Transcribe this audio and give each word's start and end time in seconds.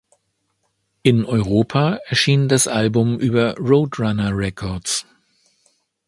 In 1.03 1.25
Europa 1.25 1.99
erschien 2.07 2.47
das 2.49 2.67
Album 2.67 3.19
über 3.19 3.55
Roadrunner 3.59 4.35
Records. 4.35 5.05